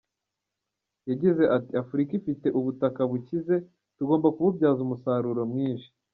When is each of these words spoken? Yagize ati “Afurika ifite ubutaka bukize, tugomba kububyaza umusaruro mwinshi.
Yagize 1.09 1.43
ati 1.57 1.71
“Afurika 1.81 2.11
ifite 2.19 2.47
ubutaka 2.59 3.01
bukize, 3.11 3.55
tugomba 3.97 4.27
kububyaza 4.35 4.79
umusaruro 4.83 5.41
mwinshi. 5.51 5.89